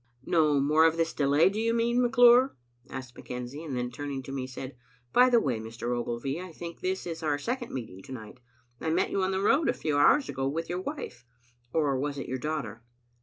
"No 0.25 0.59
more 0.59 0.87
of 0.87 0.97
this 0.97 1.13
delay, 1.13 1.47
do 1.49 1.59
you 1.59 1.75
mean, 1.75 2.01
McClure?" 2.01 2.55
asked 2.89 3.13
McKenzie, 3.13 3.63
and 3.63 3.77
then, 3.77 3.91
turning 3.91 4.23
to 4.23 4.31
me 4.31 4.47
said, 4.47 4.75
"By 5.13 5.29
the 5.29 5.39
way, 5.39 5.59
Mr. 5.59 5.95
Ogilvy, 5.95 6.41
I 6.41 6.51
think 6.51 6.79
this 6.79 7.05
is 7.05 7.21
our 7.21 7.37
second 7.37 7.71
meeting 7.71 8.01
to 8.05 8.11
night. 8.11 8.39
I 8.79 8.89
met 8.89 9.11
you 9.11 9.21
on 9.21 9.29
the 9.29 9.43
road 9.43 9.69
a 9.69 9.73
few 9.73 9.99
hours 9.99 10.27
ago 10.27 10.47
with 10.47 10.69
your 10.71 10.81
wife. 10.81 11.23
Or 11.71 11.99
was 11.99 12.17
it 12.17 12.27
your 12.27 12.39
daughter?" 12.39 12.81